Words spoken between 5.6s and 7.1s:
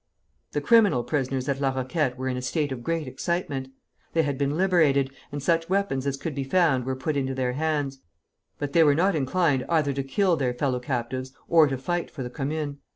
weapons as could be found were